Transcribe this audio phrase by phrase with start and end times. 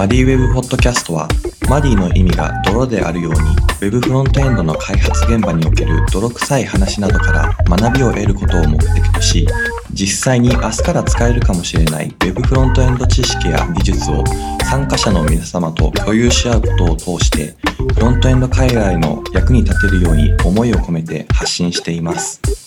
[0.00, 1.28] マディウェブポッドキャストは、
[1.68, 3.38] マディの意味が泥であるように、
[3.82, 9.46] Web フロントエンドの開発現場における泥臭い話などから学びを得ることを目的とし、
[9.92, 14.24] 実際に明日から使えるかもしれない Web フロントエンド知識や技術を
[14.64, 17.54] 参加者の皆様と共有し合うことを通して、
[17.92, 22.59] フロントエンド海外の役に立てるように思いを込めて発信しています。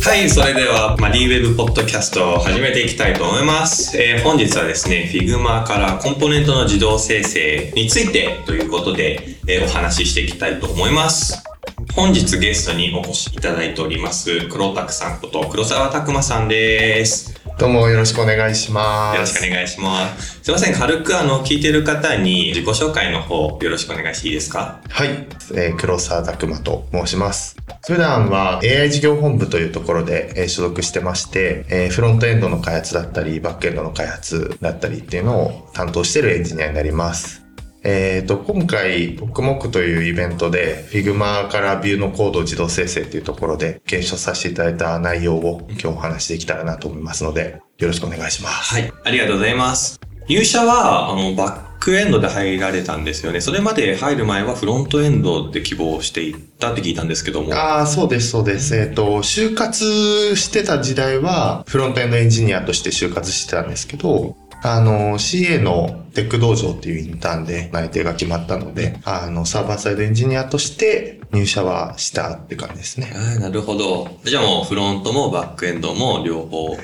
[0.00, 3.96] はい、それでは、まあ、D ウェブポッドキャストを始めていきたいと思います。
[4.00, 11.42] えー、本日はですね、Figma からコンポーネントの自動生成についてということで、えー、お話ししていきたいと思います。
[11.94, 17.37] 本日ゲストにお越しいただいております、黒拓さんこと黒沢拓馬さんです。
[17.58, 19.16] どうもよろしくお願いします。
[19.16, 20.44] よろしくお願いします。
[20.44, 24.80] すいません、軽くあの、聞いてる方に自己紹介の方、よろしくお願いしていいですか？
[24.88, 25.08] はい、
[25.56, 27.56] えー、黒沢拓馬と申します。
[27.84, 37.42] 普段は AI 事業本部というところで、えー、所属してまして、えー、フロントエンドの開発だったり、バックエンドの開発だったりっていうのを担当しているエンジニアになります。
[37.90, 48.74] えっ、ー、と、今回、ボックモックというイベントで、Figma からビューのコードを自動生成っていうところで、検証させていただいた内容を今日お話しできたらなと思いますので、よろしくお願いします。
[48.74, 49.98] はい、ありがとうございます。
[50.28, 53.40] 入社は、あの、バックエンドで入られたんですよね。
[53.40, 57.54] それまで入る前はフロントエンドで希望していったって聞いたんですけども。
[57.54, 58.76] ああ、そうです、そうです。
[58.76, 73.12] えっ、ー、と、就活してた時代は、フロントエンドエンジニアとして就活してたんですけど、あの、CA のテック道場っていうインターンで内定が決まったので、あの、サーバーサイドエンジニアとして入社はしたって感じですね。
[73.14, 74.08] あなるほど。
[74.24, 76.76] じゃあもうフロントもバックエンドも両方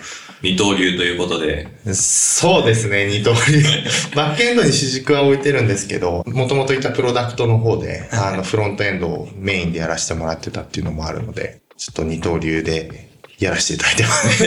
[0.42, 1.66] 二刀流ということで。
[1.94, 3.62] そうですね、二刀流。
[4.14, 14.44] バックエンドに主軸は置いてるんですけど、もともといたプロダクトの方で、あの、フロントエンドをメインでやらせてもらってたっていうのもあるので、ちょっと二刀流でやらせていただいてます。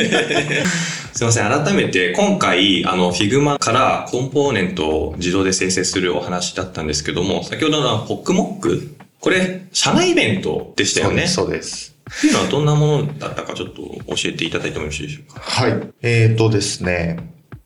[1.17, 1.63] すいません。
[1.65, 8.95] 改めて、今回、あの、Figma からコンポーネントを自動で生成するお話だったんですけども、先ほどのポックモック？
[9.19, 11.27] これ、社内イベントでしたよね。
[11.27, 11.95] そうです。
[12.17, 15.39] っていうのはどんなものだったかちょっと教えていただいてもよろしいでしょうか？
[15.41, 15.73] はい。
[16.03, 17.17] えっ、ー、とですね。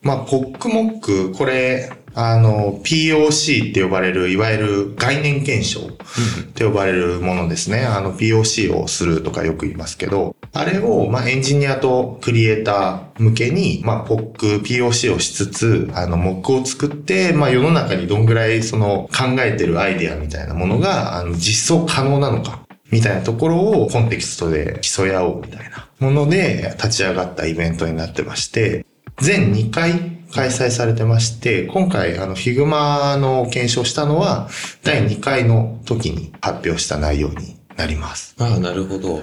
[0.02, 7.86] まあ、ポックモック、これ、あの、POC って呼ばれる、いわゆる概念検証って呼ばれるものですね。
[7.86, 22.62] あの、POC をするとかよく言いますけど、あれを、まあ、エンジニアとクリエイター向けに、まあ、POC、POC をしつつ、あの、モックを作って、まあ、世の中にどんぐらい、その、考えてるアイデアみたいなものが、あの、実装可能なのか。
[22.92, 28.86] みたいなところをコンテキストで競い合おうみたいなもので立ち上がったイベントになってまして、
[29.20, 34.50] 全2回開催されてまして、今回、あの、Figma の検証したのは、
[34.84, 38.36] 第2回の時に発表した内容になります。
[38.40, 39.22] ああ、なるほど。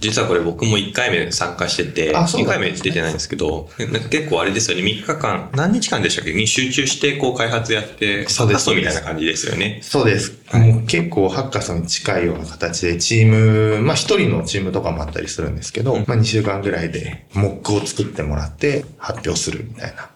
[0.00, 3.68] 実はこれ僕も1回目参加してて、2回目出てないんですけど、
[4.10, 6.32] 結構あれですよね、3日間、何日間でしたっけ？
[6.32, 9.80] に集中してこう開発やって、ハッカソンみたいな感じですよね。
[9.82, 10.38] そうです。
[10.46, 20.10] はい、もう結構ハッカソンに近いような形で、チーム、まあ1人のチームとかもあったりするんですけど、まあ2週間ぐらいでモックを作ってもらって発表するみたいな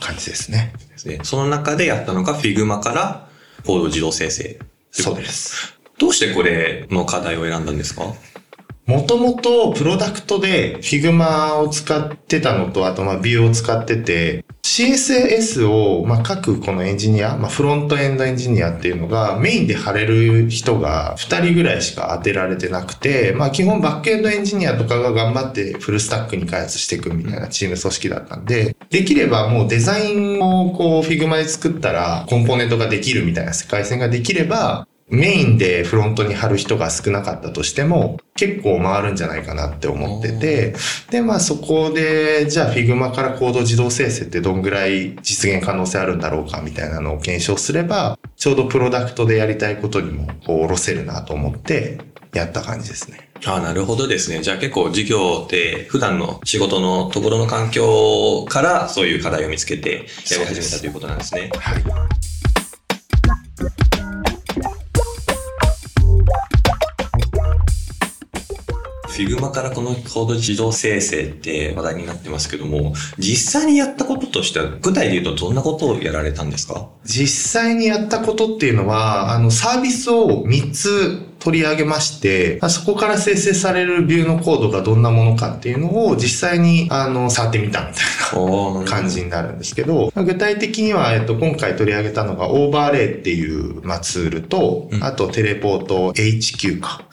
[0.00, 0.74] 感じですね。
[1.06, 3.28] うん、その中でやったのが Figma から
[3.64, 4.58] コード自動生成。
[4.90, 5.78] そうです。
[5.98, 8.02] どうしてこれの課題を選んだんですか？
[8.90, 40.74] もともとプロダクトで Figma を使ってたのと、あとまあ Vue を使ってて、CSS をまあ書くこのエンジニア、まあフロントエンドエンジニアっていうのがメインで貼れる人が2人ぐらいしか当てられてなくて、まあ基本バックエンドエンジニアとかが頑張ってフルスタックに開発していくみたいなチーム組織だったんで、できればもうデザインをこう Figma で作ったらコンポーネントができるみたいな世界線ができれば、メインでフロントに貼る人が少なかったとしても、結構回るんじゃないかなって思ってて、
[41.10, 51.98] で、まあそこで、じゃあ Figma からコード自動生成ってどんぐらい実現可能性あるんだろうかみたいなのを検証すれば、ちょうどプロダクトでやりたいことにもこう下ろせるなと思って
[52.32, 53.30] やった感じですね。
[53.46, 54.42] ああ、なるほどですね。
[54.42, 61.50] じゃあ結構授業って普段の仕事のところの環境からそういう課題を見つけてやり始めたということなんですね。
[61.58, 62.19] はい。
[69.26, 76.88] Figma からこのコード自動生成って話題になってますけども、実際にやったこととしては、具体で言うとどんなことをやられたんですか？
[77.04, 97.04] 実際にやったことっていうのは、あの、サービスを3つ取り上げまして、そこから生成されるビューのコードがどんなものかっていうのを実際に、あの、触ってみたみたいな感じになるんですけど、具体的には、えっと、今回取り上げたのがオーバーレイっていう、まあ、ツールと、あとテレポート HQ か、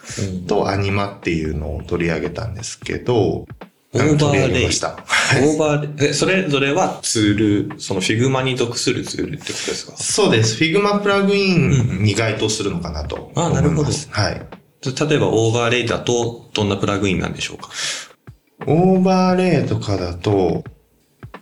[0.48, 3.48] と Anima っていうのを取り上げたんですけど、
[3.98, 9.98] Overlay。Overlay、え、それぞれはツール、その Figma に属するツールってことですか？
[9.98, 10.64] そうです。
[10.64, 13.50] Figma プラグインに該当するのかなと思います。
[13.50, 14.48] あなるほどはい。
[15.10, 17.70] 例えば Overlay だとどんなプラグインなんでしょうか？
[18.66, 20.64] Overlay とかだと、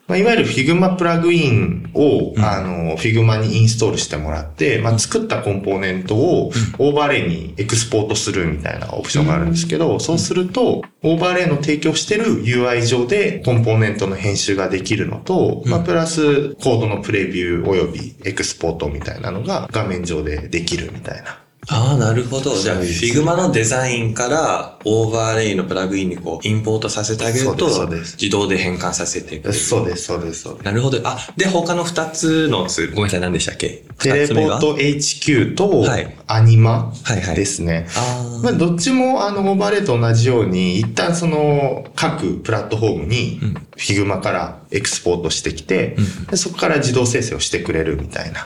[0.07, 2.43] まあ、いわゆる Figma プラグインを、うん。
[2.43, 21.44] あの、Figma にインストールしてもらって、まあ、作ったコンポーネントをOverlay にエクスポートするみたいなオプションがあるんですけど、そうすると、 Overlay の提供してる UI 上でコンポーネントの編集ができるのと、まあ、プラスコードのプレビューおよびエクスポートみたいなのが画面上でできるみたいな。
[21.69, 22.55] ああ、なるほど。
[22.57, 29.53] じゃあ、Figma のデザインから Overlay のプラグインにこう、インポートさせてあげると自動で変換させてくれる。
[29.53, 30.65] そうです、そうです、そうです。
[30.65, 30.99] なるほど。
[31.03, 33.83] あ、で、他の二つのツール、ごめんなさい、何でしたっけ？
[33.99, 36.91] Teleport HQ とはいアニマ
[37.35, 37.87] ですね。
[37.95, 48.45] あまあ、どっちもあのオーバーレイと同じように、一旦その各プラットフォームにうん Figma からエクスポートしてきて、うんでそこから自動生成をしてくれるみたいな。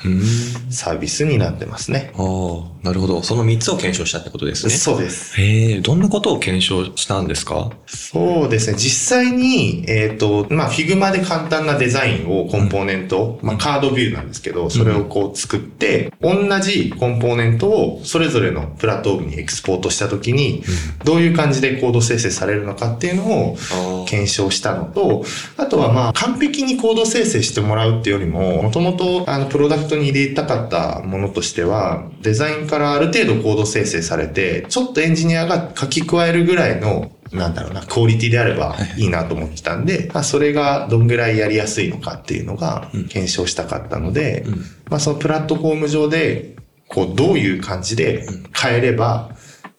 [0.69, 2.11] サービスになってますね。
[2.15, 3.23] ああ、なるほど。
[3.23, 4.73] その三つを検証したってことですね。
[4.73, 5.39] そうです。
[5.39, 7.71] へえ、どんなことを検証したんですか？
[7.87, 8.77] そうですね。
[8.77, 20.63] 実際に、えっ、と、まあ、Figma で簡単なデザインを、コンポーネント、まあ、カードビューなんですけど、それをこう作って、同じコンポーネントをそれぞれのプラットフォームにエクスポートしたときに、
[21.05, 23.57] どういう感じでコード生成されるのかっていうのを。
[24.09, 25.23] 検証したのと、
[25.57, 39.09] あとはまあ、完璧にコード生成してもらうっていうよりも、もともと、あの、プロダクトに入れたかったものとしては、デザインからある程度コード生成されて、ちょっとエンジニアが書き加えるぐらいの、なんだろうな、クオリティであればいい。
[39.09, 43.07] なと思ってたんで、まあ、それがどんぐらいやりやすいのかっていうのがうん。
[43.07, 44.53] 検証したかったので、うん。
[44.89, 46.57] まあ、そのプラットフォーム上で、
[46.89, 49.31] こう、どういう感じで変えれば、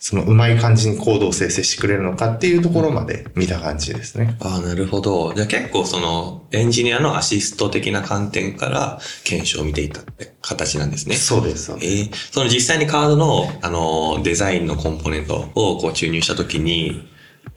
[0.02, 4.35] そのうまい感じにコードを生成してくれるのかっていうところまで見た感じですね。
[4.41, 5.35] ああ、なるほど。
[5.35, 11.17] じゃあ結構その、エンジニアのアシスト的な観点から検証を見ていたって形なんですね。
[11.17, 11.73] そうです。
[11.73, 17.09] えーその実際にカードの、あの、デザインのコンポーネントをこう注入したときに、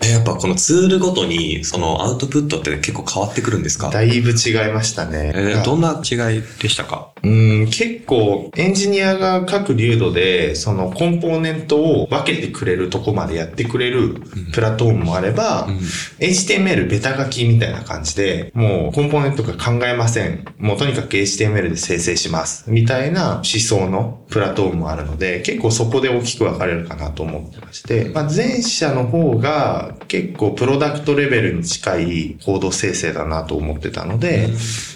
[0.06, 3.90] えやっぱこのツールごとに、そのアウトプットって結構変わってくるんですか？
[3.90, 5.32] だいぶ違いましたね。
[5.34, 7.12] えーどんな違いでしたか？
[7.24, 14.16] うん、結構エンジニアが各流度でそのコンポーネントを分けてくれるとこまでやってくれる
[14.52, 15.80] プラットフォームもあれば、うん
[16.20, 20.46] HTML ベタ書きみたいな感じで、もうコンポーネントが考えません。
[20.58, 22.70] もうとにかく HTML で生成します。
[22.70, 29.73] みたいな思想のプラットフォームもあるので、結構そこで大きく分かれるかなと思ってまして、まあ、前者の方が
[30.08, 34.50] 結構プロダクトレベルに近いコード生成だなと思ってたので、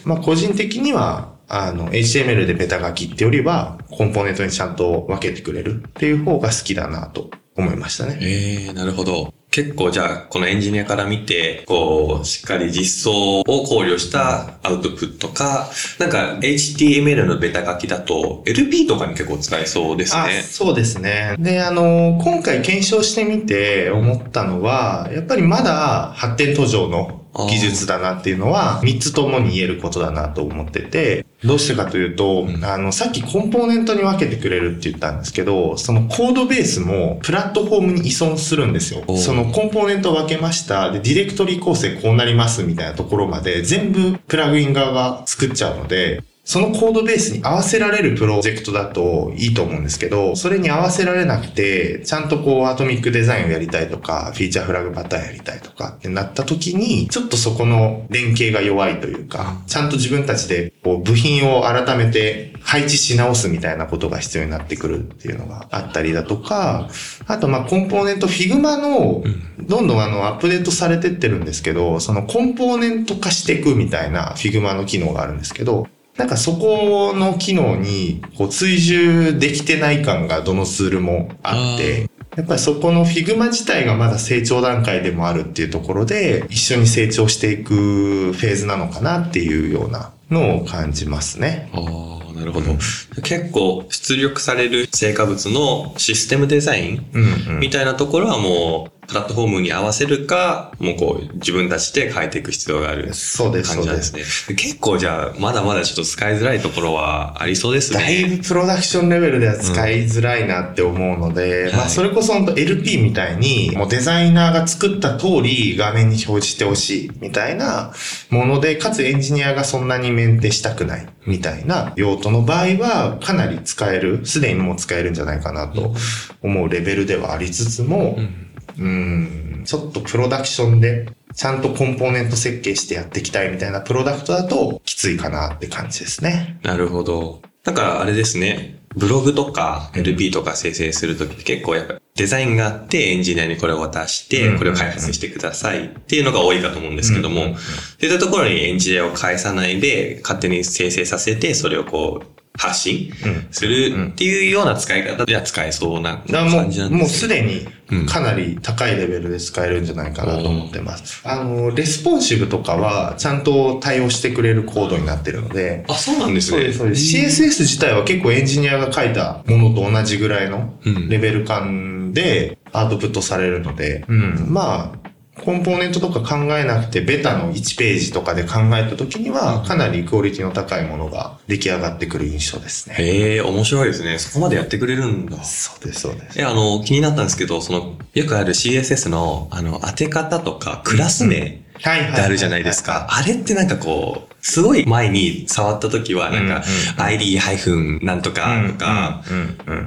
[0.05, 8.17] まあ個人的にはあの、HTML でベタ書きってよりは、コンポーネントにちゃんと分けてくれるっていう方が好きだなと思いましたね。
[8.21, 9.33] ええなるほど。
[9.51, 20.43] 結構じゃあ、このエンジニアから見て、こう、しっかり実装を考慮したアウトプットか、なんか HTML のベタ書きだと LP とかに結構使えそうですね。
[20.43, 21.35] そうですね。
[21.39, 39.17] で、あの、今回検証してみて思ったのは、やっぱりまだ発展途上の技術だなっていうのは、3つともに言えることだなと思ってて、どうしてかというと、うんあの、さっきコンポーネントに分けてくれるって言ったんですけど、そのコードベースもプラットフォームに依存するんですよお。
[39.17, 40.91] そのコンポーネントを分けました。
[40.91, 66.87] で、ディレクトリ構成こうなりますみたいなところまで全部プラグイン側が作っちゃうので、そのコードベースに合わせられるプロジェクトだといいと思うんですけど、それに合わせられなくて、ちゃんとこうアトミックデザインをやりたいとか、フィーチャーフラグパターンやりたいとかってなった時に、ちょっとそこの連携が弱いというか、ちゃんと自分たちでこう部品を改めて配置し直すみたいなことが必要になってくるっていうのがあったりだとか、
[67.25, 69.21] あとまあコンポーネント、Figma の
[69.59, 91.69] どんどんあのアップデートされてってるんですけど、そのコンポーネント化していくみたいな Figma の機能があるんですけど、なんかそこの機能にこう追従できてない感がどのツールもあって、やっぱりそこの Figma 自体がまだ成長段階でもあるっていうところで、一緒に成長していくフェーズなのかなっていうようなのを感じますね。
[91.73, 91.79] あ
[92.23, 92.75] あ、なるほど。
[93.23, 103.81] 結構出力される成果物のシステムデザインうんうんみたいなところはもう、プラットフォームに合わせるか、もうこう、自分たちで変えていく必要があるそうです、感。
[103.83, 104.55] じなんですすね。
[104.55, 107.99] 結構じゃあ、まだまだちょっと使いづらいところはありそうですね。
[107.99, 117.93] だいぶプロダクションレベルでは使いづらいなって思うので、まあはいそれこそ本当 LP みたいに、もうデザイナーが作った通り画面に表示してほしいみたいな
[118.29, 125.93] もので、かつエンジニアがそんなにメンテしたくないみたいな用途の場合はかなり使える、すでにもう使えるんじゃないかなと
[126.41, 128.47] 思うレベルではありつつも、うん
[128.79, 136.59] うん、ちょっとプロダクションでちゃんとコンポーネント設計してやっていきたいみたいなプロダクトだときついかなって感じですね。
[136.63, 137.41] なるほど。
[137.63, 138.79] だからあれですね。
[138.95, 153.11] ブログとか LP とか生成するときって結構やっぱデザインがあってエンジニアにこれを渡して、これを開発してくださいっていうのが多いかと思うんですけども、そういったところにエンジニアを介さないで勝手に生成させてそれをこう発信
[153.51, 161.21] するっていうような使い方では使えそうな感じなんですもうすでにうんかなり高いレベルで使えるんじゃないかなと思ってます。
[161.25, 166.57] あの、レスポンシブとかはちゃんと対応してくれるコードになってるので、あ、そうなんですね。
[166.57, 167.17] そうです、そうです。
[167.17, 171.09] CSS 自体は結構エンジニアが書いたものと同じぐらいのうん。
[171.09, 175.06] レベル感でアウトプットされるので、うん、まあ、
[175.47, 182.95] コンポーネントとか考えなくて、ベタの1ページとかで考えた時には、かなりクオリティの高いものが出来上がってくる印象ですね。
[182.99, 184.19] へえ、面白いですね。
[184.19, 185.41] そこまでやってくれるんだ。
[185.45, 186.41] そうです、そうです。
[186.41, 192.13] え、あの、気になったんですけど、その、よくある CSS の、あの、当て方とか、クラス名っはいはい。
[192.15, 193.07] てあるじゃないですか。
[193.09, 196.63] あれってなんかこう、すごい前に触った時は、なんか、
[196.97, 199.23] ID ハイフンなんとかとか。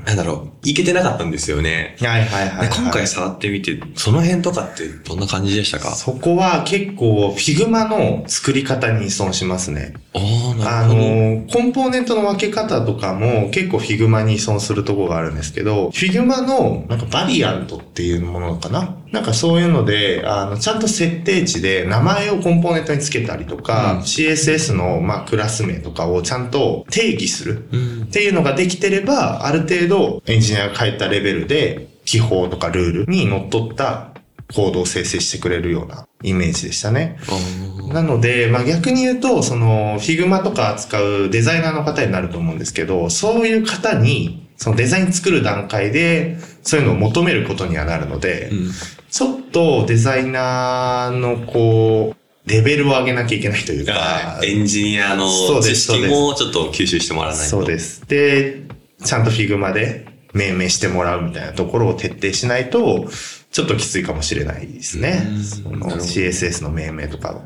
[0.04, 1.96] なんだろう、いけてなかったんですよね。
[2.00, 2.68] はいはいはい、はい。
[2.68, 5.94] で今回触ってみて、その辺とかってどんな感じでしたか？
[5.94, 9.94] そこは結構 Figma の作り方に依存しますね。
[10.14, 11.00] ああ、あなるほど。
[11.00, 18.96] の、コンポーネントの分け方とかも結構 Figma に依存するところがあるんですけど、Figma のなんかバリアントっていうものかな？
[19.12, 23.98] なんかそういうので、あの、ちゃんと設定値で名前をコンポーネントにつけたりとか、うん。
[24.00, 28.02] CSS のまあクラス名とかをちゃんと定義するうん。
[28.04, 34.10] っていうのができてれば、ある程度エンジニアが書いたレベルで、記法とかルールにのっとった
[34.54, 37.18] コードを生成してくれるようなイメージでしたね。
[37.92, 48.70] なので、まあ逆に言うと、その、Figma とか扱うデザイナーの方になると思うんですけど、そういう方に、そのデザイン作る段階で、そういうのを求めることにはなるので、うん
[49.10, 55.26] ちょっとデザイナーのこう、レベルを上げなきゃいけないというかあ、エンジニアの
[55.60, 57.50] 知識もちょっと吸収してもらわないと。
[57.50, 58.06] そうです。
[58.06, 58.62] で、
[59.04, 63.08] ちゃんと Figma で命名してもらうみたいなところを徹底しないと、
[63.50, 65.42] ちょっときついかもしれないですねうん。
[65.42, 67.42] その CSS の命名とかを。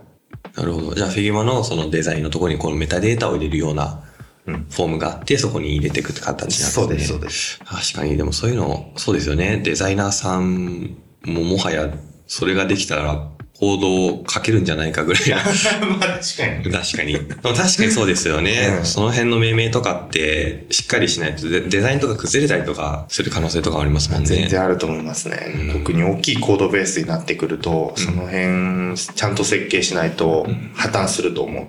[0.55, 0.95] なるほど。
[0.95, 4.14] じゃあ、フィギュマのそのデザインのところにこのメタデータを入れるようなうん
[4.47, 6.73] フォームがあって、そこに入れていくって形なんですね。
[6.73, 7.59] そうです、そうです。
[7.65, 9.61] 確かに、でもそういうの、そうですよね。
[9.65, 11.93] デザイナーさんももはや、
[12.27, 15.37] それができたら、コードを書けるんじゃないかぐらいな。
[15.87, 16.73] まあ確かに。
[16.73, 17.15] 確かに。
[17.17, 18.79] 確かにそうですよね。
[18.81, 24.27] うんその辺の命名とかって、しっかりしないとデデザインとか崩れたりとかする可能性とかありますもんね。
[24.27, 25.71] 全然あると思いますね。
[25.73, 31.67] 特に大きいコードベースになってくると、その辺、ちゃんと設計しないと破綻すると思う。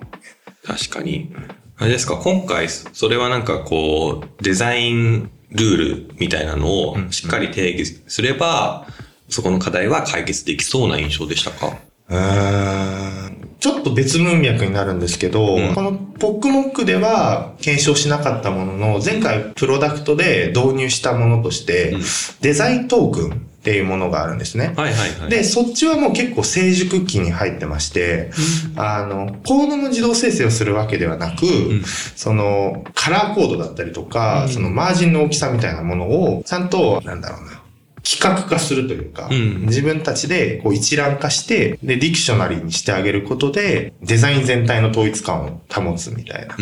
[0.66, 1.32] 確かに。
[1.78, 8.86] あれですか、今回、それはなんかこう、デザインルールみたいなのをしっかり定義すれば、
[9.28, 11.76] そこの課題は解決できそうな印象でしたか？
[12.08, 15.74] うーんちょっと別文脈になるんですけど、うん。
[15.74, 22.00] このポックモックでは検証しなかったものの、前回プロダクトで導入したものとして、うん。
[22.40, 24.74] デザイントークンっていうものがあるんですね。
[24.76, 25.30] はいはいはい。
[25.30, 28.30] で、そっちはもう結構成熟期に入ってまして、
[28.76, 31.82] あの、コードの自動生成をするわけではなく、ん
[32.14, 37.60] その、カラーコードだったりとか、うんそのマージンの大きさみたいなものを、ちゃんと、なんだろうな、
[38.04, 46.54] 企画化するというか、うん自分たちでこう一覧化して、で、ディクショナリーにしてあげることで、デザイン全体の統一感を保つみたいな。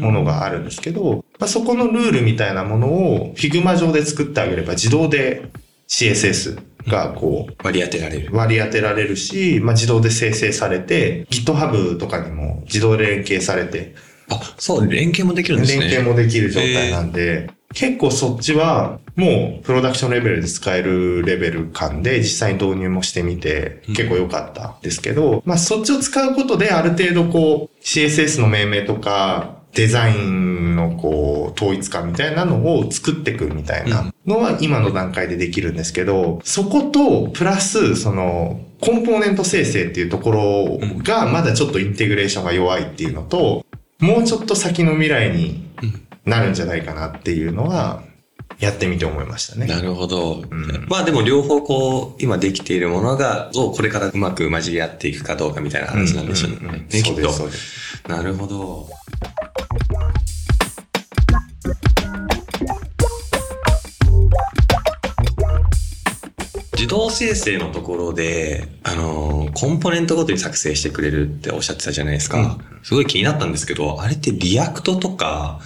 [0.00, 5.50] ものがあるんですけど、まあ、そこのルールみたいなものを Figma 上で作ってあげれば自動で
[5.88, 8.30] CSS がこう、割り当てられる。
[8.32, 13.94] 割り当てられるし、まあ、自動で生成されて、GitHub とかにも自動で連携されて、
[14.30, 15.80] あ、そう、連携もできるんですね。
[15.80, 43.64] 連携もできる状態なんで、結構そっちはもうプロダクションレベルで使えるレベル感で実際に導入もしてみてうん結構良かったですけど、まあそっちを使うことである程度こう CSS の命名とかデザインのこう統一感みたいなのを作っていくみたいなのは今の段階でできるんですけど、そことプラスそのコンポーネント生成っていうところがまだちょっとインテグレーションが弱いっていうのと、
[44.00, 45.68] もうちょっと先の未来に
[46.24, 48.02] なるんじゃないかなっていうのは、
[48.58, 49.66] やってみて思いましたね。
[49.66, 50.36] なるほど。
[50.36, 56.56] んまあでも両方こう、今できているものが、どうこれからうまく混じり合っていくかどうかみたいな話なんでしょうね。
[56.60, 58.02] うんうんうんねきっとそうです、そうです。
[58.08, 58.88] なるほど。
[66.78, 72.56] 自動生成のところで、あの、コンポーネントごとに作成してくれるっておっしゃってたじゃないですか。
[72.84, 75.58] すごい気になったんですけど、あれって React とか、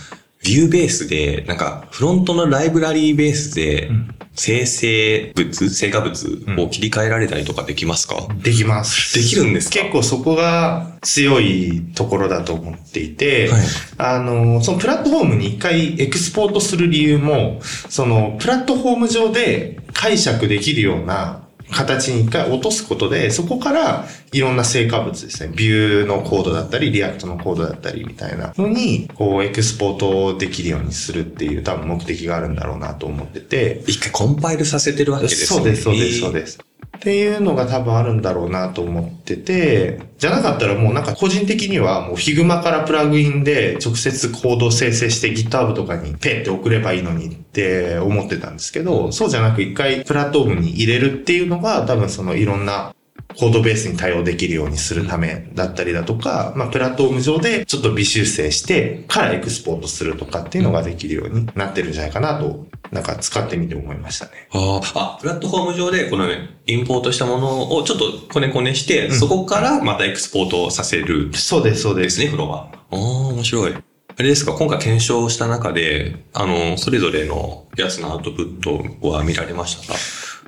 [0.44, 3.90] Vue ベースで、なんか、フロントのライブラリーベースで、
[4.34, 9.14] 生成物、成果物を切り替えられたりとかできますか、できます。
[9.18, 9.80] できるんですか？
[9.80, 13.62] 結構そこが強いところだと思っていて、はい。
[13.98, 21.41] あの、そのプラットフォームに一回エクスポートする理由も、そのプラットフォーム上で解釈できるような
[21.72, 25.52] 形に一回落とすことで、そこからいろんな成果物ですね。
[25.54, 35.46] Vue のコードだったり、 React のコードだったりみたいなのに、こうエクスポートできるようにするっていう多分目的があるんだろうなと思ってて、一回コンパイルさせてるわけですね。
[35.46, 36.58] そうです、そうです、そうです。
[37.02, 52.94] っていうのが多分あるんだろうなと思ってて、じゃなかったらもうなんか個人的にはもう Figma からプラグインで直接コード生成して GitHub とかにペンって送ればいいのにって思ってたんですけど、そうじゃなく一回プラットフォームに入れるっていうのが多分そのいろんな
[53.36, 64.32] コードベースに対応できるようにするためだったりだとか、まあ、プラットフォーム上でちょっと微修正してからエクスポートするとかっていうのができるようになってるんじゃないかなと、なんか使ってみて思いましたね。
[64.52, 66.26] あーあ、プラットフォーム上でこの
[66.66, 72.02] インポートしたものをちょっとコネコネして、そこからまたエクスポートさせるそうです、そうで。
[72.02, 72.64] ですすね、フロア。
[72.64, 73.74] ああ、面白い。
[73.74, 79.98] あれですか、今回検証した中で、あの、それぞれのやつのアウトプットは見られましたか？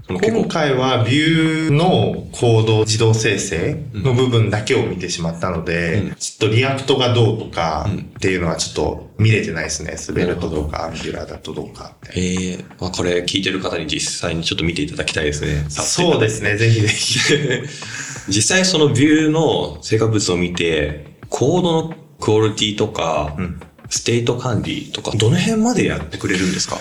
[0.06, 9.96] 今構、回は Vue のコード自動生成の部分だけを見てしまったので、うんちょっと React がどうとかうんっていうのはちょっと見れてないですね。
[9.96, 12.20] Svelte とか Angular だとどうかって。
[12.20, 15.64] ええまあ、これ聞いてる方に実際にちょっと見ていただきたいですね。
[15.70, 16.56] そうですね。
[16.56, 17.18] ぜひぜひ。
[18.28, 26.78] 実際その Vue の成果物を見て、コードのクオリティとか、うんステート管理とか、どの辺までやってくれるんですか？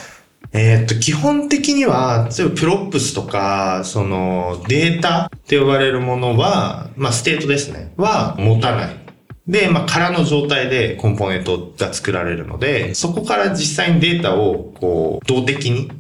[0.55, 8.95] えーっと、基本的には、例えばプロップスとか、そのデータって呼ばれるものは、まあステートですね、は持たない。
[9.47, 15.91] で、まあ空の状態でコンポーネントが作られるので、そこから実際にデータをこう動的に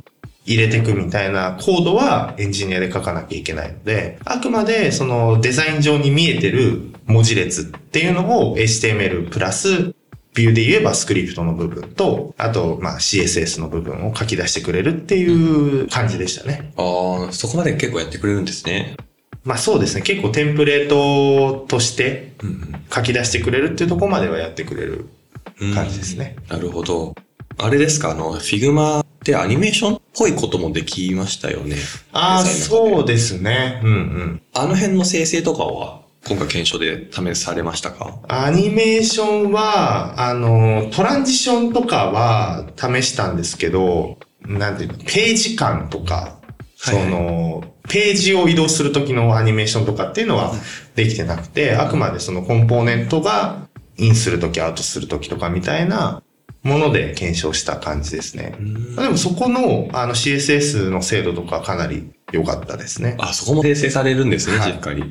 [0.45, 9.95] 入れていくみたいなコードはエンジニアで書かなきゃいけないので、あくまでそのデザイン上に見えてる文字列っていうのを HTML プラス
[10.33, 16.73] ビューで言えばスクリプトの部分と、あと、まあ CSS の部分を書き出してくれるっていう感じでしたね。
[16.77, 18.97] ああ、そこまで結構やってくれるんですね。
[19.43, 20.01] まあそうですね。
[20.01, 25.09] 結構テンプレートとしてうん書き出してくれるっていうところまではやってくれる
[25.59, 26.35] うん感じですね。
[26.49, 27.13] なるほど。
[27.57, 31.75] あれですか、あの、 Figma ってアニメーションっぽいこともできましたよね。
[32.11, 33.81] ああ、そうですね。
[33.83, 34.41] うんうん。
[34.53, 38.19] あの辺の生成とかは、今回検証で試されましたか？
[38.29, 46.39] アニメーションは、あの、トランジションとかは試したんですけど、なんていうの、ページ感とか、
[46.77, 50.53] そはいはいの、ページを移動するときのアニメーションとかっていうのは
[50.95, 56.23] できてなくて、あくまでそのコンポーネントがインするとき、アウトするときとかみたいな
[56.63, 58.55] もので検証した感じですね。
[58.95, 63.17] でもそこのあの CSS の精度とかかなり良かったですね。
[63.19, 65.03] あ、そこも生成されるんですね、はいしっかり。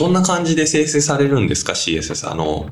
[0.00, 2.32] どんな感じで生成されるんですか、CSS。
[2.32, 2.70] あの、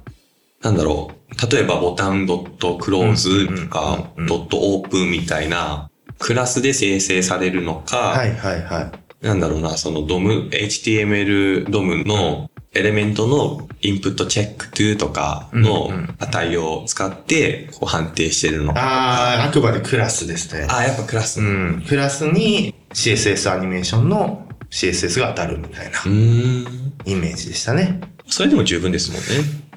[0.62, 1.52] なんだろう。
[1.52, 9.26] 例えばボタンドットクローズとかドットオープンみたいな、クラスで生成されるのか、はいはいはい。
[9.26, 18.80] なんだろうな、そのドム、HTML ドムのエレメントのインプットチェック to とかの値を使ってこう判定してるのか。
[18.80, 20.66] ああ、あくまでクラスですね。
[20.70, 21.42] あ、やっぱクラス。
[21.42, 21.84] ううん。
[21.86, 26.87] プラスに CSS アニメーションの CSS が当たるみたいなーん。
[27.04, 28.00] イメージでしたね。
[28.26, 29.26] それでも十分ですもんね。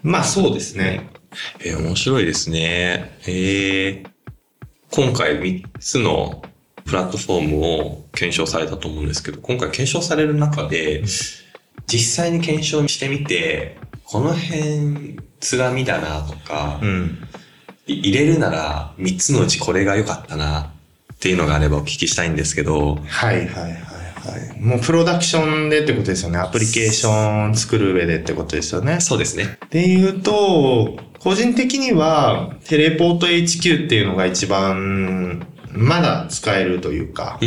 [0.03, 1.09] まあそうですね。
[1.59, 3.17] えー面白いですね。
[3.25, 4.07] えー、
[4.91, 6.41] 今回3つの
[6.85, 11.03] プラットフォームを検証されたと思うんですけど、今回検証される中で、
[11.87, 17.17] 実際に検証してみて、この辺、つらみだなとか、うん。
[17.87, 20.71] い入れるなら3つのうちこれが良かったな
[21.13, 23.90] っていうのがあればお聞きしたいんですけど、はいはいはい
[24.23, 24.59] はい。
[24.59, 26.37] もうプロダクションでってことですよね。
[26.37, 28.99] アプリケーション作る上でってことですよね。
[28.99, 29.57] そうですね。
[29.65, 37.45] っていうと、個人的には、テレポート HQ っていうのが一番、まだ使えるというか、う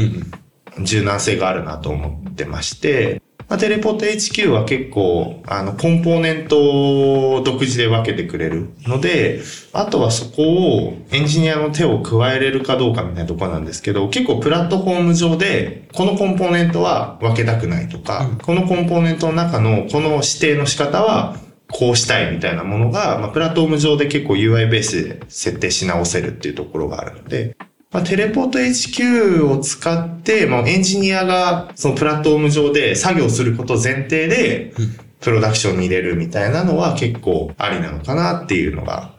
[0.81, 0.85] ん。
[0.85, 9.41] 柔軟性があるなと思ってまして、まあ、テレポート HQ は結構、あの、コンポーネントを独自で分けてくれるので、
[9.73, 18.39] あとはそこをエンジニアの手を加えれるかどうかみたいなところなんですけど、結構プラットフォーム上で、このコンポーネントは分けたくないとか、うん。
[18.39, 21.37] このコンポーネントの中のこの指定の仕方は、
[21.71, 27.57] こうしたいみたいなものが、まあ、プラットフォーム上で結構 UI ベースで設定し直せるっていうところがあるので、
[27.95, 34.75] まあ、テレポート HQ を使って、まあ、エンジニアがそのプラットフォーム上で作業すること前提で、
[35.21, 39.13] プロダクションに入れるみたいなのは結構ありなのかなっていうのが、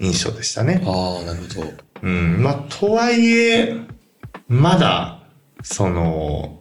[0.00, 0.82] 印象でしたね。
[0.86, 1.72] ああ、なるほど。
[2.02, 2.42] うん。
[2.42, 3.76] まあ、とはいえ、
[4.48, 5.20] まだ、
[5.62, 6.58] その、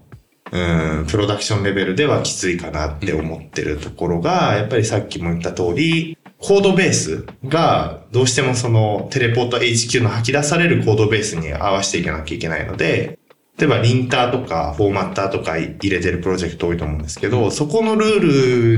[0.51, 0.57] う
[1.03, 13.19] ん、プロダクションレベルではきついかなって思ってるところが、やっぱりさっきも言った通り、コードベースがどうしてもそのテレポート HQ の吐き出されるコードベースに合わせていかなきゃいけないので、
[13.59, 18.19] 例えばリンターとかフォーマッターとか入れてるプロジェクト多いと思うんですけど、そこのルー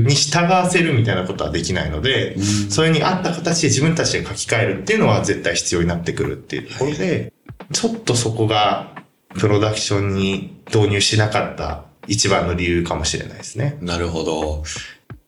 [0.00, 2.36] に従わせるみたいなことはできないので、
[2.68, 7.32] それに合った形で自分たちで書き換えるっていうのは絶対必要になってくるっていうところで、
[7.72, 8.94] ちょっとそこが
[9.38, 13.78] プロダクションに導入しなかった一番の理由かもしれないですね。
[13.80, 14.64] なるほど。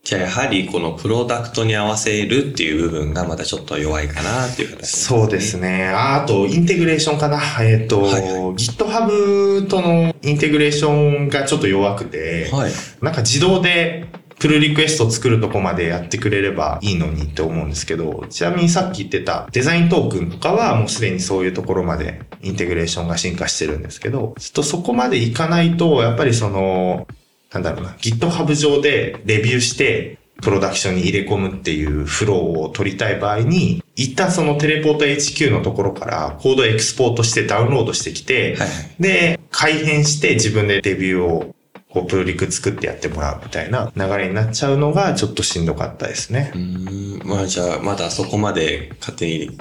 [0.06, 5.18] じゃあやはりこのプロダクトに合わせるっていう部分がまだちょっと弱いかなっていう形ですね。
[5.18, 5.88] そうですね。
[5.88, 7.40] ああと、インテグレーションかな。
[7.60, 10.90] えっ、と、はい GitHub とのインテグレーショ
[11.24, 12.72] ンがちょっと弱くて、はい。
[13.02, 14.06] なんか自動で
[14.38, 27.08] プルリクエスト作るとこまでやってくれればいいのにって思うんですけど、ちなみにさっき言ってたデザイントークンとかはもうすでにそういうところまでインテグレーションが進化してるんですけど、ちょっとそこまでいかないと、やっぱりその、
[27.56, 38.68] なんだろうな、GitHub 上でレビューして、プロダクションに入れ込むっていうフローを取りたい場合に、一旦そのテレポート HQ のところからコードをエクスポートしてダウンロードしてきて、はい。
[39.00, 41.54] で、改変して自分でレビューを
[41.88, 46.58] こうプロリク作ってやってもらうみたいな流れになっちゃうのがちょっとしんどかったですねう。
[46.58, 47.26] ーん。
[47.26, 49.58] まあじゃあ、まだそこまで勝手に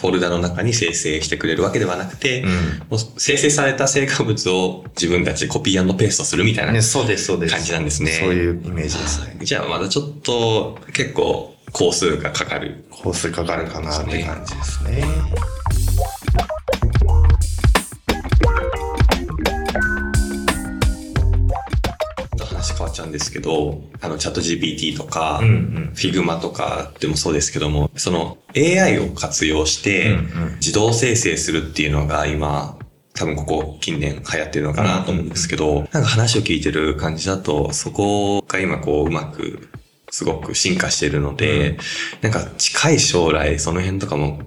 [0.00, 2.48] フォルダの中に生成してくれるわけではなくて、うん。
[2.88, 7.54] もう生成された成果物を自分たちでコピーペーストするみたいなね、そうです、そうです。
[7.54, 8.12] 感じなんですね。
[8.12, 9.36] そういうイメージですね。
[9.42, 12.84] じゃあまだちょっと結構工数がかかる。
[12.90, 15.04] コースかかるかなって感じですね。
[23.08, 25.92] 話変わっちゃうんですけど、あのチャット GPT とか、うんうん。
[25.94, 30.16] Figma とかでもそうですけども、その AI を活用して
[30.56, 32.78] 自動生成するっていうのが今、
[33.14, 39.68] 多分ここ近年流行ってるのかなと思うんですけど、なんか話を聞いてる感じだと、そこが今こううまく、
[40.10, 41.78] すごく進化しているので、
[42.22, 44.40] なんか近い将来その辺とかも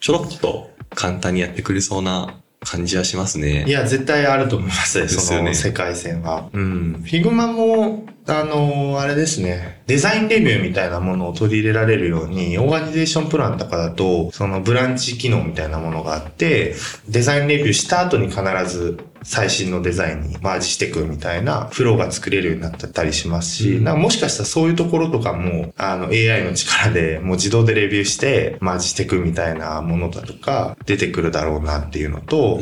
[0.00, 3.64] ちょろっと簡単にやってくれそうな感じはしますね。
[3.66, 6.48] いや、絶対あると思います ね、ですその世界線は。
[6.52, 7.02] うん。
[7.04, 16.74] Figma も、あの、あれですね、デザインレビューみたいなものを取り入れられるように、オーガニゼーションプランとかだと、そのブランチ機能みたいなものがあって、
[17.08, 23.84] デザインレビューした後に必ず最新のデザインにマージしていくみたいなフローが作れるようになってたりしますし、うん。
[23.84, 32.60] なんかもしかしたらそういうところとかも、あの AI の力でもう自動でレビューしてマージしていくみたいなものだとか出てくるだろうなっていうのと、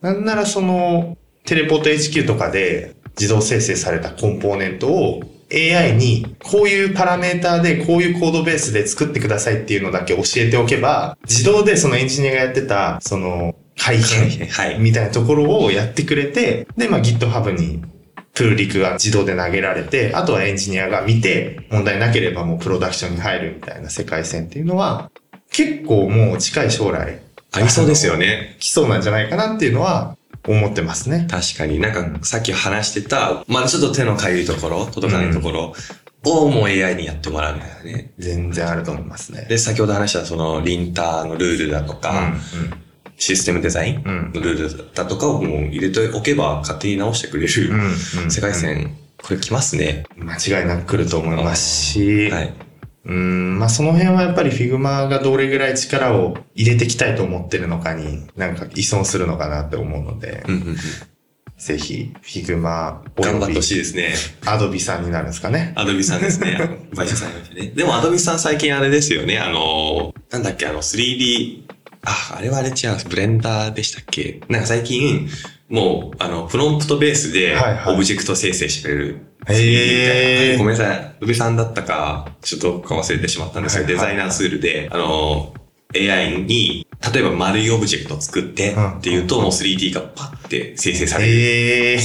[0.00, 14.78] なんならその、テレポート HQ とかで自動生成されたコンポーネントを AI にこういうパラメーターでこういうコードベースで作ってくださいっていうのだけ教えておけば、自動でそのエンジニアがやってた、その、改変はい。
[14.78, 17.82] みたいなところをやってくれて、で、まあ GitHub に
[18.32, 25.10] プルリクが自動で投げられて、あとはエンジニアが見て、問題なければもうプロダクションに入るみたいな世界線っていうのは、
[25.50, 27.20] 結構もう近い将来、
[27.52, 28.56] ありそうですよね。
[28.60, 30.16] 来そうなんじゃないかなっていうのは
[30.46, 31.26] 思ってますね。
[31.28, 35.74] 確かになんかさっき話してた、まあちょっと手のかゆいところ、届かないところ
[36.24, 38.12] をもう AI にやってもらうみたいなね。
[38.18, 39.44] 全然あると思いますね。
[39.48, 42.32] で、先ほど話したそのリンターのルールだとか、
[43.22, 47.50] システムデザインうんのルールだとかをもう入れておけば勝手に直してくれる。
[48.28, 50.04] 世界線、これ来ますね。
[50.16, 52.52] 間違いなく来ると思いますし、はい。
[53.04, 60.76] うん、まあその辺はやっぱり Figma がどれぐらい力を入れていきたいと思ってるのかに、なんか依存するのかなって思うので、うんうんうん
[61.62, 64.14] ぜひ Figma および頑張ってほしいですね。
[64.40, 65.72] Adobe さんになるんですかね。
[65.76, 66.56] Adobe さんですね。
[66.58, 67.72] されましたね。
[67.72, 69.38] でも Adobe さん最近あれですよね。
[69.38, 71.62] あの、なんだっけ、あの 3D、
[72.04, 72.74] あ、あれはあれ違う、
[73.08, 74.40] ブレンダーでしたっけ？
[74.48, 75.28] なんか最近、
[75.68, 77.94] もう、あの、プロンプトベースではいはい。
[77.94, 79.26] オブジェクト生成してくれる。
[79.48, 80.58] へー 3D みたいな。
[80.58, 81.16] ごめんなさい。
[81.20, 84.16] Adobe さんだったか、ちょっと忘れてしまったんですけど、はいはい。
[84.16, 85.54] デザイナーツールで、あの、
[85.94, 88.98] AI に、例えば丸いオブジェクトを作ってうん。
[88.98, 91.32] っていうと、もう 3D がパッて生成される。
[91.32, 91.98] えっ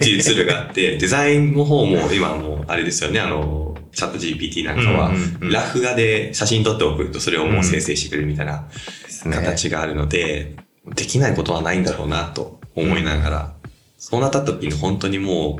[0.00, 8.66] ていうツールがあって、 デザインの方も今もうあれですよね、あの、チャット GPT なんかはラフ画で写真撮っておくとそれをもう生成してくれるみたいな。
[9.08, 10.56] ー、ね、形があるので、
[10.94, 13.52] できないことはないんだろうなと思いながら、
[13.98, 15.58] そうなった時に本当にも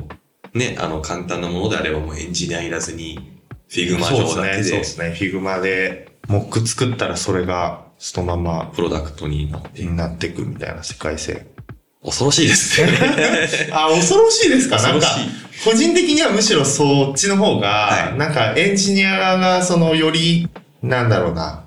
[0.53, 3.31] う、ね、あの簡単なものであればもうエンジニアいらずに、
[3.67, 4.31] Figma 上ですね。
[4.33, 5.15] そうだけでですね。
[5.19, 9.59] Figma で、モック作ったらそれがそのままプロダクトにな
[10.07, 11.47] って、いくみたいな世界線。
[12.03, 12.89] 恐ろしいですね。
[13.73, 14.79] あ、恐ろしいですか？
[14.81, 15.07] なんか
[15.63, 20.47] 個人的にはむしろそっちの方が、はいなんかエンジニアがそのより、
[20.83, 21.64] なんだろうな、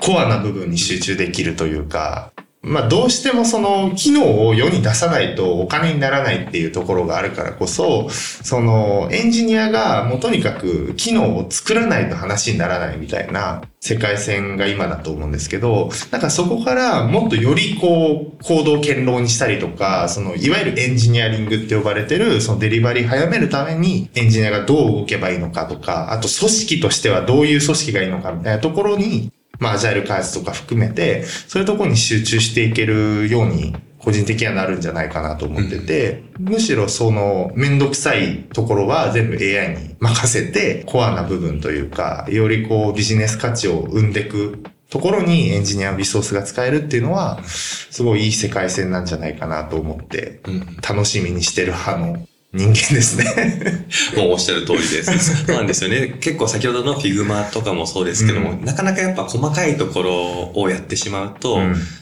[0.00, 50.40] コアな部分に集中できるというか、まあどうしてもその機能を世に出さないとお金にならないっていうところがあるからこそ、そのエンジニアがもうとにかく機能を作らないと話にならないみたいな世界線が今だと思うんですけど、なんかそこからもっとよりこうコード堅牢にしたりとか、そのいわゆるエンジニアリングって呼ばれてるそのデリバリー早めるためにエンジニアがどう動けばいいのかとか、あと組織としてはどういう組織がいいのかみたいなところにまあ、アジャイル開発とか含めて、そういうところに集中していけるように、個人的にはなるんじゃないかなと思ってて、うん、むしろその、めんどくさいところは全部 AI に任せて、コアな部分というか、よりこう、ビジネス価値を生んでいくところにエンジニアのリソースが使えるっていうのは、すごいいい世界線なんじゃないかなと思って、
[50.88, 53.84] 楽しみにしてる派の人間ですね
[54.16, 55.44] もうおっしゃる通りです。
[55.44, 56.16] そうなんですよね。
[56.20, 61.60] 結構先ほどの Figma とかもそうですけども、うん、なかなかやっぱ細かいところをやってしまうと、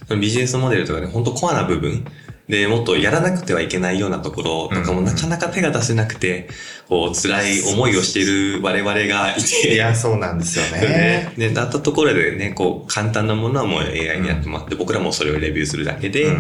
[0.09, 2.05] うん、ビジネスモデルとかね、本当コアな部分、
[2.49, 6.49] で、もっとやらなくてはいけないようなところとかもなかなか手が出せなくて、
[6.89, 9.75] こう、辛い思いをしている我々がいて。
[9.75, 11.33] いや、そうなんですよね。
[11.39, 16.37] で、だったところでね、こう、簡単なものはもう AI にやってもらって、僕らもそれをレビューするだけで、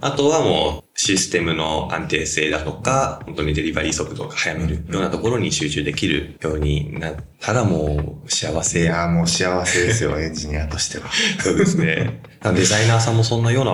[0.00, 8.82] あとはもう、システムの安定性だとか、本当にデリバリー速度が早めるようなところに集中できるようになったらもう幸せ。
[8.82, 11.10] いや、もう幸せですよ、エンジニアとしては。
[11.42, 12.20] そうですね。
[12.54, 13.72] デザイナーさんもそんなような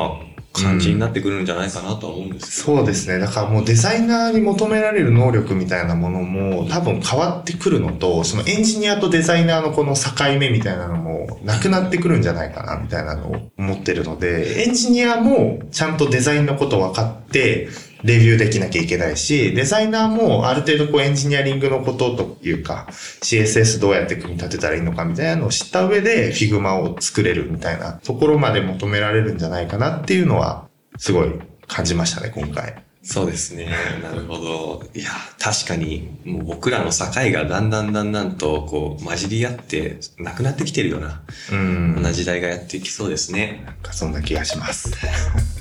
[0.53, 3.19] 感じになってくるんじゃないかなとは思うんですけど、うん、そうですね。
[3.19, 17.69] だからもうデザイナーに求められる能力みたいなものも多分変わってくるのと、そのエンジニアとデザイナーのこの境目みたいなのもなくなってくるんじゃないかなみたいなのを思ってるので、エンジニアもちゃんとデザインのこと分かって、
[18.03, 31.33] レビューできなきゃいけないし、デザイナーもある程度こうエンジニアリングのことというか、CSS どうやって組み立てたらいいのかみたいなのを知った上で Figma を作れるみたいなところまで求められるんじゃないかなっていうのは、すごい
[31.67, 32.83] 感じましたね、今回。
[33.03, 33.69] そうですね。
[34.03, 34.85] なるほど。
[34.95, 42.03] いや、確かに、もう僕らの境がだんだんだんだんと、こう、混じり合って、なくなってきてるような、うん。
[42.03, 43.63] な時代がやってきそうですね。
[43.65, 44.93] なんかそんな気がします。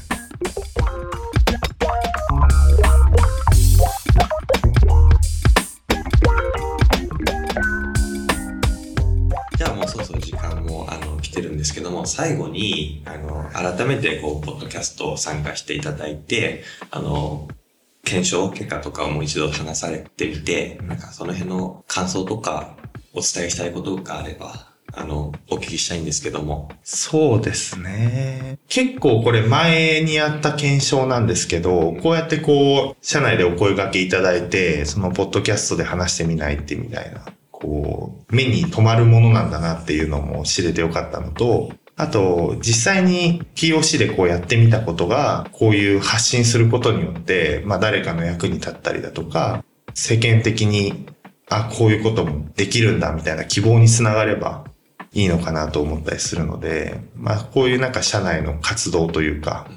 [12.10, 17.48] 最後に、あの、改めて、こう、ポッドキャストを参加していただいて、あの、
[18.04, 22.76] 検証結果とかをもう一度話されてみて、なんかその辺の感想とか
[23.14, 26.70] お伝えしたいことがあれば、あの、お聞きしたいんですけども。
[26.84, 28.58] そうですね。
[28.68, 37.26] 結構これ前にやった検証なんですけど、こうやってこう、社内でお声掛けいただいて、そのポッドキャストで話してみないってみたいな
[37.60, 51.08] こう、目に留まるものなんだなっていうのも知れてよかったのと、あと、実際に POC でこうやってみたことが、こういう発信することによって、まあ誰かの役に立ったりだとか、世間的に、
[51.50, 54.64] あ、こういうこともできるんだみたいな希望につながれば
[55.12, 59.68] いいのかなと思ったりするので、まあこういうなんか社内の活動というか、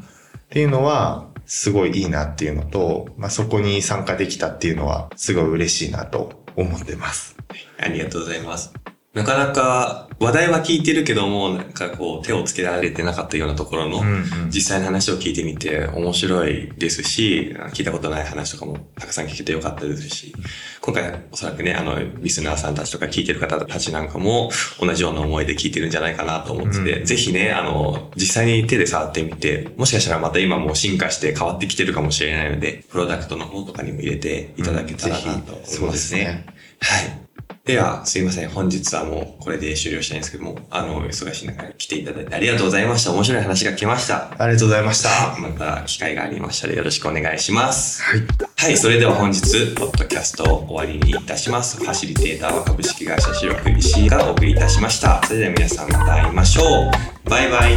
[0.45, 7.35] っていうのは、すごいいいなっていうのと、まあそこに参加できたっていうのは、すごい嬉しいなと思ってます。
[7.81, 8.73] ありがとうございます。
[9.15, 14.01] なかなか話題は聞いてるけども、なんかこう手をつけられてなかったようなところの
[14.47, 20.33] 実際の話を聞いてみて面白いですし、聞いたことない話とかもたくさん聞けてよかったですし、
[20.81, 36.21] 今回おそらくね、あの、リスナーさんたちとか聞いてる方たちなんかも同じような思いで聞いてるんじゃないかなと思ってて、うん、ぜひね、あの、実際に手で触ってみて、もしかしたらまた今もう進化して変わってきてるかもしれないので、プロダクトの方とかにも入れていただけたらなと思いますね。
[36.21, 36.47] うん、ね
[36.79, 37.23] はい。
[37.65, 38.49] では、すいません。
[38.49, 43.13] 本日はもうこれで終了したいんですけども、あの、忙しい中来ていただいてありがとうございました。
[43.13, 44.31] 面白い話が来ました。
[44.37, 45.37] ありがとうございました。
[45.39, 48.03] また機会がありましたらよろしくお願いします。
[48.03, 48.23] はい。
[48.57, 51.77] はい、それでは本日、ポッドキャストを終わりにいたします。
[51.79, 55.23] ファシリテーターは株式会社主力石井がお送りいたしました。
[55.25, 57.31] それでは皆さんまた会いましょう。
[57.31, 57.77] バイバイ。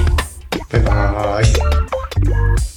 [0.72, 2.75] バイバイ。